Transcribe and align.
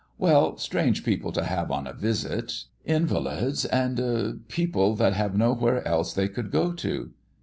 "Well; 0.17 0.57
strange 0.57 1.05
people 1.05 1.31
to 1.31 1.43
have 1.43 1.69
on 1.69 1.85
a 1.85 1.93
visit. 1.93 2.63
Invalids 2.85 3.65
and 3.65 4.47
people 4.47 4.95
that 4.95 5.13
have 5.13 5.37
nowhere 5.37 5.87
else 5.87 6.11
they 6.11 6.27
could 6.27 6.49
go 6.49 6.73
to." 6.73 7.11